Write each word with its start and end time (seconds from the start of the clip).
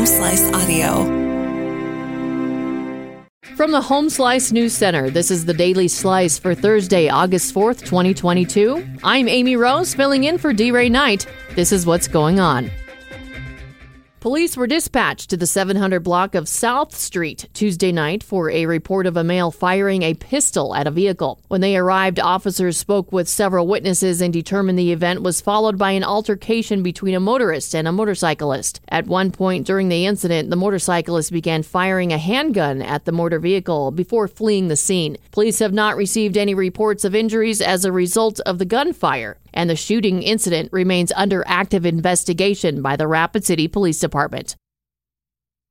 Home 0.00 0.06
Slice 0.06 0.50
Audio. 0.54 1.04
From 3.54 3.70
the 3.70 3.82
Home 3.82 4.08
Slice 4.08 4.50
News 4.50 4.72
Center, 4.72 5.10
this 5.10 5.30
is 5.30 5.44
the 5.44 5.52
Daily 5.52 5.88
Slice 5.88 6.38
for 6.38 6.54
Thursday, 6.54 7.10
August 7.10 7.54
4th, 7.54 7.80
2022. 7.80 8.82
I'm 9.04 9.28
Amy 9.28 9.56
Rose, 9.56 9.92
filling 9.92 10.24
in 10.24 10.38
for 10.38 10.54
D. 10.54 10.70
Ray 10.70 10.88
Knight. 10.88 11.26
This 11.54 11.70
is 11.70 11.84
what's 11.84 12.08
going 12.08 12.40
on. 12.40 12.70
Police 14.20 14.54
were 14.54 14.66
dispatched 14.66 15.30
to 15.30 15.36
the 15.38 15.46
700 15.46 16.00
block 16.00 16.34
of 16.34 16.46
South 16.46 16.94
Street 16.94 17.48
Tuesday 17.54 17.90
night 17.90 18.22
for 18.22 18.50
a 18.50 18.66
report 18.66 19.06
of 19.06 19.16
a 19.16 19.24
male 19.24 19.50
firing 19.50 20.02
a 20.02 20.12
pistol 20.12 20.74
at 20.74 20.86
a 20.86 20.90
vehicle. 20.90 21.40
When 21.48 21.62
they 21.62 21.74
arrived, 21.74 22.20
officers 22.20 22.76
spoke 22.76 23.12
with 23.12 23.30
several 23.30 23.66
witnesses 23.66 24.20
and 24.20 24.30
determined 24.30 24.78
the 24.78 24.92
event 24.92 25.22
was 25.22 25.40
followed 25.40 25.78
by 25.78 25.92
an 25.92 26.04
altercation 26.04 26.82
between 26.82 27.14
a 27.14 27.20
motorist 27.20 27.74
and 27.74 27.88
a 27.88 27.92
motorcyclist. 27.92 28.82
At 28.90 29.06
one 29.06 29.30
point 29.30 29.66
during 29.66 29.88
the 29.88 30.04
incident, 30.04 30.50
the 30.50 30.56
motorcyclist 30.56 31.32
began 31.32 31.62
firing 31.62 32.12
a 32.12 32.18
handgun 32.18 32.82
at 32.82 33.06
the 33.06 33.12
motor 33.12 33.38
vehicle 33.38 33.90
before 33.90 34.28
fleeing 34.28 34.68
the 34.68 34.76
scene. 34.76 35.16
Police 35.30 35.60
have 35.60 35.72
not 35.72 35.96
received 35.96 36.36
any 36.36 36.54
reports 36.54 37.06
of 37.06 37.14
injuries 37.14 37.62
as 37.62 37.86
a 37.86 37.90
result 37.90 38.38
of 38.40 38.58
the 38.58 38.66
gunfire 38.66 39.38
and 39.52 39.68
the 39.68 39.76
shooting 39.76 40.22
incident 40.22 40.70
remains 40.72 41.12
under 41.16 41.44
active 41.46 41.84
investigation 41.84 42.82
by 42.82 42.96
the 42.96 43.06
Rapid 43.08 43.44
City 43.44 43.68
Police 43.68 43.98
Department. 43.98 44.56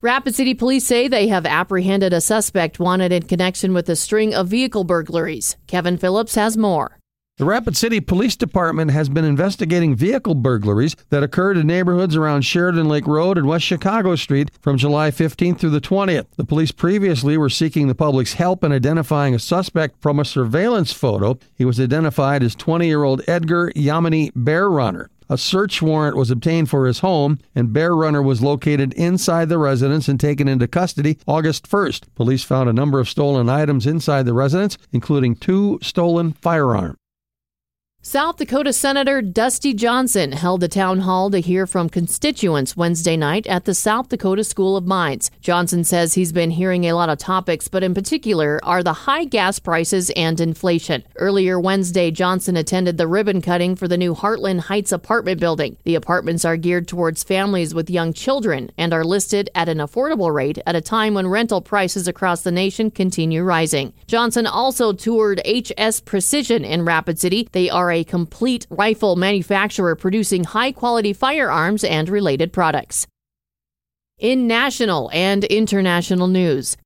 Rapid 0.02 0.36
City 0.36 0.54
Police 0.54 0.86
say 0.86 1.08
they 1.08 1.28
have 1.28 1.46
apprehended 1.46 2.14
a 2.14 2.22
suspect 2.22 2.80
wanted 2.80 3.12
in 3.12 3.24
connection 3.24 3.74
with 3.74 3.90
a 3.90 3.96
string 3.96 4.34
of 4.34 4.48
vehicle 4.48 4.84
burglaries. 4.84 5.58
Kevin 5.68 5.98
Phillips 5.98 6.36
has 6.36 6.56
more. 6.56 6.99
The 7.40 7.46
Rapid 7.46 7.78
City 7.78 8.02
Police 8.02 8.36
Department 8.36 8.92
has 8.92 9.08
been 9.08 9.24
investigating 9.24 9.96
vehicle 9.96 10.36
burglaries 10.36 10.98
that 11.10 11.24
occurred 11.24 11.56
in 11.56 11.68
neighborhoods 11.68 12.18
around 12.18 12.42
Sheridan 12.42 12.90
Lake 12.90 13.08
Road 13.08 13.38
and 13.38 13.48
West 13.48 13.64
Chicago 13.64 14.18
Street 14.18 14.52
from 14.60 14.78
July 14.78 15.10
15th 15.10 15.58
through 15.58 15.70
the 15.70 15.80
20th. 15.80 16.26
The 16.36 16.44
police 16.44 16.74
previously 16.74 17.38
were 17.38 17.50
seeking 17.50 17.88
the 17.88 17.96
public's 17.96 18.34
help 18.34 18.62
in 18.62 18.74
identifying 18.74 19.34
a 19.34 19.40
suspect 19.40 20.02
from 20.02 20.20
a 20.20 20.26
surveillance 20.26 20.92
photo. 20.92 21.40
He 21.56 21.64
was 21.64 21.80
identified 21.80 22.44
as 22.44 22.56
20 22.56 22.86
year 22.86 23.04
old 23.04 23.22
Edgar 23.26 23.72
Yamini 23.72 24.32
Bear 24.36 24.70
Runner. 24.70 25.10
A 25.30 25.38
search 25.38 25.82
warrant 25.82 26.18
was 26.18 26.32
obtained 26.32 26.70
for 26.70 26.88
his 26.88 27.00
home, 27.00 27.40
and 27.56 27.72
Bear 27.72 27.96
Runner 27.96 28.22
was 28.22 28.42
located 28.42 28.92
inside 28.96 29.48
the 29.48 29.60
residence 29.60 30.10
and 30.10 30.20
taken 30.20 30.50
into 30.50 30.68
custody 30.68 31.18
August 31.26 31.70
1st. 31.70 32.14
Police 32.16 32.44
found 32.44 32.68
a 32.68 32.74
number 32.74 33.00
of 33.00 33.08
stolen 33.08 33.48
items 33.48 33.88
inside 33.88 34.26
the 34.26 34.34
residence, 34.34 34.78
including 34.92 35.38
two 35.38 35.80
stolen 35.82 36.34
firearms. 36.34 36.98
South 38.02 38.38
Dakota 38.38 38.72
Senator 38.72 39.22
Dusty 39.22 39.74
Johnson 39.74 40.32
held 40.32 40.64
a 40.64 40.70
town 40.70 41.00
hall 41.00 41.30
to 41.30 41.42
hear 41.42 41.68
from 41.68 41.90
constituents 41.90 42.78
Wednesday 42.78 43.18
night 43.18 43.46
at 43.46 43.66
the 43.66 43.74
South 43.74 44.08
Dakota 44.08 44.46
School 44.46 44.78
of 44.78 44.88
Mines. 44.88 45.30
Johnson 45.42 45.84
says 45.84 46.14
he's 46.14 46.32
been 46.32 46.52
hearing 46.52 46.86
a 46.86 46.94
lot 46.94 47.10
of 47.10 47.18
topics, 47.18 47.68
but 47.68 47.84
in 47.84 47.94
particular 47.94 48.58
are 48.64 48.84
the 48.84 48.94
high 48.94 49.26
gas 49.26 49.60
prices 49.60 50.12
and 50.12 50.40
inflation. 50.40 51.04
Earlier 51.18 51.60
Wednesday, 51.60 52.10
Johnson 52.10 52.56
attended 52.56 52.98
the 52.98 53.06
ribbon 53.06 53.42
cutting 53.42 53.76
for 53.76 53.90
the 53.90 53.98
new 53.98 54.16
Heartland 54.16 54.62
Heights 54.62 54.94
apartment 54.94 55.42
building. 55.42 55.76
The 55.84 55.96
apartments 55.96 56.46
are 56.46 56.56
geared 56.56 56.88
towards 56.88 57.26
families 57.26 57.74
with 57.74 57.90
young 57.90 58.14
children 58.14 58.72
and 58.78 58.94
are 58.94 59.04
listed 59.04 59.50
at 59.56 59.68
an 59.68 59.80
affordable 59.80 60.34
rate 60.34 60.58
at 60.66 60.78
a 60.78 60.82
time 60.82 61.16
when 61.16 61.28
rental 61.28 61.62
prices 61.62 62.08
across 62.08 62.44
the 62.44 62.52
nation 62.52 62.92
continue 62.92 63.44
rising. 63.44 63.92
Johnson 64.08 64.48
also 64.48 64.94
toured 64.94 65.42
HS 65.46 66.00
Precision 66.00 66.64
in 66.64 66.86
Rapid 66.86 67.20
City. 67.20 67.50
They 67.52 67.70
are 67.70 67.89
are 67.90 67.92
a 67.92 68.04
complete 68.04 68.68
rifle 68.70 69.16
manufacturer 69.16 69.96
producing 69.96 70.44
high 70.44 70.72
quality 70.72 71.12
firearms 71.12 71.84
and 71.84 72.08
related 72.08 72.54
products. 72.54 73.08
In 74.20 74.48
national 74.48 75.10
and 75.12 75.44
international 75.46 76.28
news, 76.28 76.78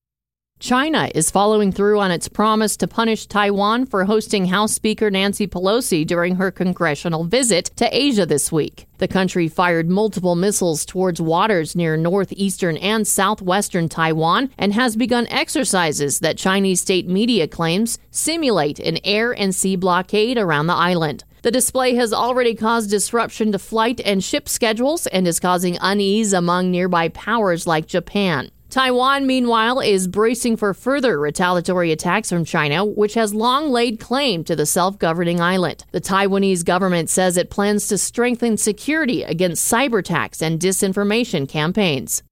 China 0.64 1.09
is 1.14 1.30
following 1.30 1.73
through 1.73 2.00
on 2.00 2.09
its 2.09 2.30
promise 2.30 2.78
to 2.78 2.88
punish 2.88 3.26
Taiwan 3.26 3.86
for 3.86 4.05
hosting 4.05 4.45
House 4.45 4.72
Speaker 4.72 5.11
Nancy 5.11 5.45
Pelosi 5.45 6.08
during 6.08 6.38
her 6.38 6.52
congressional 6.52 7.26
visit 7.26 7.66
to 7.76 7.89
Asia 7.94 8.26
this 8.26 8.50
week. 8.50 8.86
The 8.98 9.10
country 9.10 9.50
fired 9.50 9.89
multiple 9.89 10.36
missiles 10.36 10.86
towards 10.86 11.20
waters 11.20 11.76
near 11.76 11.98
northeastern 11.98 12.77
and 12.77 13.05
southwestern 13.05 13.89
Taiwan 13.89 14.52
and 14.58 14.72
has 14.72 14.95
begun 14.95 15.27
exercises 15.27 16.20
that 16.20 16.38
Chinese 16.38 16.80
state 16.80 17.10
media 17.10 17.45
claims 17.45 18.00
simulate 18.10 18.80
an 18.80 19.00
air 19.04 19.33
and 19.33 19.54
sea 19.54 19.76
blockade 19.76 20.38
around 20.38 20.67
the 20.67 20.73
island. 20.73 21.26
The 21.42 21.52
display 21.52 21.95
has 21.95 22.14
already 22.14 22.56
caused 22.56 22.89
disruption 22.89 23.52
to 23.52 23.60
flight 23.60 24.00
and 24.06 24.23
ship 24.23 24.48
schedules 24.48 25.08
and 25.08 25.27
is 25.27 25.42
causing 25.42 25.77
unease 25.82 26.32
among 26.32 26.72
nearby 26.72 27.10
powers 27.10 27.67
like 27.67 27.86
Japan. 27.86 28.50
Taiwan, 28.73 29.28
meanwhile, 29.28 29.82
is 29.82 30.08
bracing 30.08 30.58
for 30.58 30.73
further 30.73 31.20
retaliatory 31.20 31.92
attacks 31.92 32.30
from 32.30 32.44
China, 32.44 32.84
which 32.84 33.14
has 33.14 33.32
long 33.32 33.70
laid 33.70 34.00
claim 34.00 34.44
to 34.45 34.56
the 34.56 34.66
self 34.66 34.98
governing 34.98 35.39
island. 35.39 35.86
The 35.92 36.02
Taiwanese 36.02 36.66
government 36.66 37.12
says 37.12 37.38
it 37.38 37.52
plans 37.52 37.88
to 37.89 38.00
strengthen 38.00 38.58
security 38.58 39.22
against 39.22 39.72
cyber 39.72 40.00
attacks 40.00 40.42
and 40.42 40.60
disinformation 40.60 41.48
campaigns. 41.48 42.23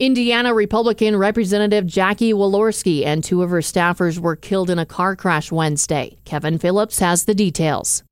Indiana 0.00 0.52
Republican 0.52 1.16
Representative 1.16 1.86
Jackie 1.86 2.32
Walorski 2.32 3.06
and 3.06 3.22
two 3.22 3.44
of 3.44 3.50
her 3.50 3.60
staffers 3.60 4.18
were 4.18 4.34
killed 4.34 4.70
in 4.70 4.80
a 4.80 4.86
car 4.86 5.14
crash 5.14 5.52
Wednesday. 5.52 6.18
Kevin 6.24 6.58
Phillips 6.58 6.98
has 6.98 7.26
the 7.26 7.34
details. 7.34 8.02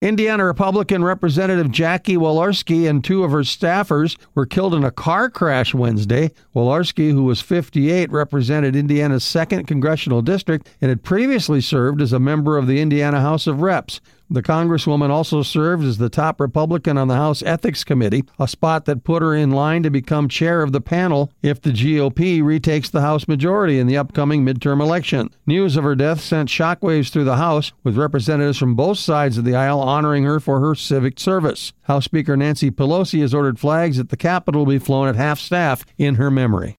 Indiana 0.00 0.44
Republican 0.44 1.02
Representative 1.02 1.72
Jackie 1.72 2.16
Walorski 2.16 2.88
and 2.88 3.02
two 3.02 3.24
of 3.24 3.32
her 3.32 3.40
staffers 3.40 4.16
were 4.32 4.46
killed 4.46 4.72
in 4.72 4.84
a 4.84 4.92
car 4.92 5.28
crash 5.28 5.74
Wednesday. 5.74 6.30
Walorski, 6.54 7.10
who 7.10 7.24
was 7.24 7.40
58, 7.40 8.08
represented 8.12 8.76
Indiana's 8.76 9.24
2nd 9.24 9.66
Congressional 9.66 10.22
District 10.22 10.68
and 10.80 10.88
had 10.88 11.02
previously 11.02 11.60
served 11.60 12.00
as 12.00 12.12
a 12.12 12.20
member 12.20 12.56
of 12.56 12.68
the 12.68 12.80
Indiana 12.80 13.20
House 13.20 13.48
of 13.48 13.60
Reps. 13.60 14.00
The 14.30 14.42
Congresswoman 14.42 15.08
also 15.08 15.42
served 15.42 15.84
as 15.84 15.96
the 15.96 16.10
top 16.10 16.38
Republican 16.38 16.98
on 16.98 17.08
the 17.08 17.16
House 17.16 17.42
Ethics 17.42 17.82
Committee, 17.82 18.24
a 18.38 18.46
spot 18.46 18.84
that 18.84 19.02
put 19.02 19.22
her 19.22 19.34
in 19.34 19.50
line 19.50 19.82
to 19.84 19.90
become 19.90 20.28
chair 20.28 20.62
of 20.62 20.72
the 20.72 20.82
panel 20.82 21.32
if 21.42 21.62
the 21.62 21.70
GOP 21.70 22.42
retakes 22.42 22.90
the 22.90 23.00
House 23.00 23.26
majority 23.26 23.78
in 23.78 23.86
the 23.86 23.96
upcoming 23.96 24.44
midterm 24.44 24.82
election. 24.82 25.30
News 25.46 25.76
of 25.76 25.84
her 25.84 25.94
death 25.94 26.20
sent 26.20 26.50
shockwaves 26.50 27.10
through 27.10 27.24
the 27.24 27.36
House, 27.36 27.72
with 27.82 27.96
representatives 27.96 28.58
from 28.58 28.74
both 28.74 28.98
sides 28.98 29.38
of 29.38 29.44
the 29.44 29.54
aisle 29.54 29.80
honoring 29.80 30.24
her 30.24 30.40
for 30.40 30.60
her 30.60 30.74
civic 30.74 31.18
service. 31.18 31.72
House 31.82 32.04
Speaker 32.04 32.36
Nancy 32.36 32.70
Pelosi 32.70 33.20
has 33.22 33.32
ordered 33.32 33.58
flags 33.58 33.98
at 33.98 34.10
the 34.10 34.16
Capitol 34.16 34.66
be 34.66 34.78
flown 34.78 35.08
at 35.08 35.16
half 35.16 35.38
staff 35.38 35.86
in 35.96 36.16
her 36.16 36.30
memory. 36.30 36.77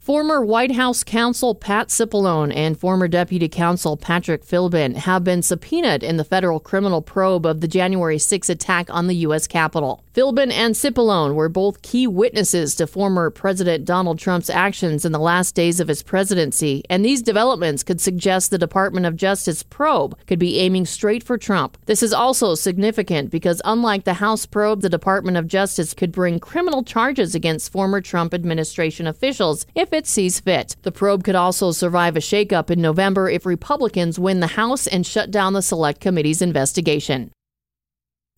Former 0.00 0.42
White 0.42 0.72
House 0.72 1.04
counsel 1.04 1.54
Pat 1.54 1.88
Cipollone 1.88 2.56
and 2.56 2.80
former 2.80 3.06
deputy 3.06 3.50
counsel 3.50 3.98
Patrick 3.98 4.42
Philbin 4.42 4.96
have 4.96 5.22
been 5.24 5.42
subpoenaed 5.42 6.02
in 6.02 6.16
the 6.16 6.24
federal 6.24 6.58
criminal 6.58 7.02
probe 7.02 7.44
of 7.44 7.60
the 7.60 7.68
January 7.68 8.18
6 8.18 8.48
attack 8.48 8.88
on 8.88 9.08
the 9.08 9.16
U.S. 9.16 9.46
Capitol. 9.46 10.02
Philbin 10.14 10.50
and 10.50 10.74
Cipollone 10.74 11.34
were 11.34 11.50
both 11.50 11.82
key 11.82 12.06
witnesses 12.06 12.74
to 12.76 12.86
former 12.86 13.28
President 13.28 13.84
Donald 13.84 14.18
Trump's 14.18 14.48
actions 14.48 15.04
in 15.04 15.12
the 15.12 15.18
last 15.18 15.54
days 15.54 15.80
of 15.80 15.88
his 15.88 16.02
presidency, 16.02 16.82
and 16.88 17.04
these 17.04 17.20
developments 17.20 17.82
could 17.82 18.00
suggest 18.00 18.50
the 18.50 18.58
Department 18.58 19.04
of 19.04 19.16
Justice 19.16 19.62
probe 19.62 20.18
could 20.26 20.38
be 20.38 20.58
aiming 20.58 20.86
straight 20.86 21.22
for 21.22 21.36
Trump. 21.36 21.76
This 21.84 22.02
is 22.02 22.14
also 22.14 22.54
significant 22.54 23.30
because, 23.30 23.60
unlike 23.66 24.04
the 24.04 24.14
House 24.14 24.46
probe, 24.46 24.80
the 24.80 24.88
Department 24.88 25.36
of 25.36 25.46
Justice 25.46 25.92
could 25.92 26.10
bring 26.10 26.40
criminal 26.40 26.82
charges 26.82 27.34
against 27.34 27.70
former 27.70 28.00
Trump 28.00 28.32
administration 28.32 29.06
officials 29.06 29.66
if 29.74 29.89
it 29.92 30.06
sees 30.06 30.40
fit. 30.40 30.76
The 30.82 30.92
probe 30.92 31.24
could 31.24 31.34
also 31.34 31.72
survive 31.72 32.16
a 32.16 32.20
shakeup 32.20 32.70
in 32.70 32.80
November 32.80 33.28
if 33.28 33.46
Republicans 33.46 34.18
win 34.18 34.40
the 34.40 34.46
House 34.48 34.86
and 34.86 35.06
shut 35.06 35.30
down 35.30 35.52
the 35.52 35.62
Select 35.62 36.00
Committee's 36.00 36.42
investigation. 36.42 37.30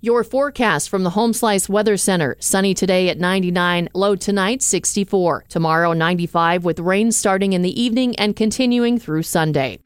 Your 0.04 0.24
forecast 0.24 0.88
from 0.88 1.04
the 1.04 1.10
Home 1.10 1.32
Slice 1.32 1.68
Weather 1.68 1.96
Center. 1.96 2.36
Sunny 2.40 2.74
today 2.74 3.08
at 3.08 3.20
99, 3.20 3.88
low 3.94 4.16
tonight 4.16 4.60
64. 4.60 5.44
Tomorrow 5.48 5.92
95 5.92 6.64
with 6.64 6.80
rain 6.80 7.12
starting 7.12 7.52
in 7.52 7.62
the 7.62 7.80
evening 7.80 8.16
and 8.16 8.34
continuing 8.34 8.98
through 8.98 9.22
Sunday. 9.22 9.78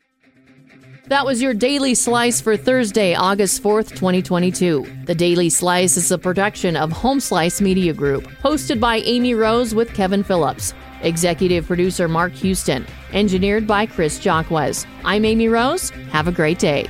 That 1.09 1.27
was 1.27 1.43
your 1.43 1.55
Daily 1.55 1.95
Slice 1.95 2.41
for 2.41 2.57
Thursday, 2.57 3.15
August 3.15 3.63
4th, 3.63 3.91
2022. 3.91 5.05
The 5.05 5.15
Daily 5.15 5.51
Slice 5.51 5.99
is 5.99 6.11
a 6.11 6.17
production 6.19 6.77
of 6.77 6.91
Home 6.91 7.21
Slice 7.21 7.61
Media 7.61 7.93
Group, 7.93 8.25
hosted 8.43 8.81
by 8.81 8.97
Amy 8.97 9.35
Rose 9.35 9.75
with 9.75 9.95
Kevin 9.95 10.25
Phillips. 10.25 10.73
Executive 11.03 11.67
producer 11.67 12.09
Mark 12.09 12.33
Houston. 12.35 12.87
Engineered 13.13 13.67
by 13.67 13.87
Chris 13.87 14.19
Jacquez. 14.19 14.87
I'm 15.05 15.25
Amy 15.25 15.49
Rose. 15.49 15.91
Have 16.11 16.29
a 16.29 16.33
great 16.33 16.59
day. 16.59 16.89